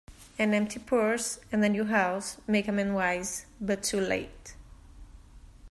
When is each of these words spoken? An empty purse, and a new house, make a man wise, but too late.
An 0.39 0.55
empty 0.55 0.79
purse, 0.79 1.39
and 1.51 1.63
a 1.63 1.69
new 1.69 1.85
house, 1.85 2.37
make 2.47 2.67
a 2.67 2.71
man 2.71 2.95
wise, 2.95 3.45
but 3.59 3.83
too 3.83 4.01
late. 4.01 4.55